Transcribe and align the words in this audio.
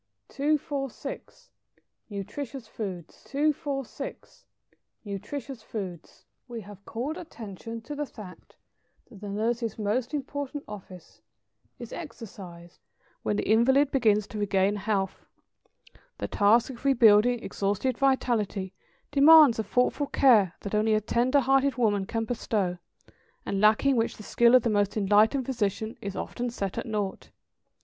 246. 0.29 1.51
=Nutritious 2.09 2.65
Foods.= 2.73 3.23
We 6.47 6.61
have 6.61 6.85
called 6.85 7.17
attention 7.17 7.81
to 7.81 7.93
the 7.93 8.07
fact 8.07 8.55
that 9.11 9.21
the 9.21 9.29
nurse's 9.29 9.77
most 9.77 10.11
important 10.15 10.63
office 10.67 11.21
is 11.77 11.93
exercised 11.93 12.79
when 13.21 13.35
the 13.35 13.47
invalid 13.47 13.91
begins 13.91 14.25
to 14.29 14.39
regain 14.39 14.75
health; 14.75 15.27
the 16.17 16.27
task 16.27 16.71
of 16.71 16.83
rebuilding 16.83 17.43
exhausted 17.43 17.95
vitality 17.95 18.73
demands 19.11 19.59
a 19.59 19.63
thoughtful 19.63 20.07
care 20.07 20.55
that 20.61 20.73
only 20.73 20.95
a 20.95 20.99
tender 20.99 21.41
hearted 21.41 21.75
woman 21.77 22.07
can 22.07 22.25
bestow; 22.25 22.79
and 23.45 23.61
lacking 23.61 23.95
which 23.95 24.17
the 24.17 24.23
skill 24.23 24.55
of 24.55 24.63
the 24.63 24.69
most 24.71 24.97
enlightened 24.97 25.45
physician 25.45 25.95
is 26.01 26.15
often 26.15 26.49
set 26.49 26.79
at 26.79 26.87
naught. 26.87 27.29